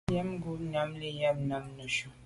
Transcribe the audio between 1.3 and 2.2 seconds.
lam neshu.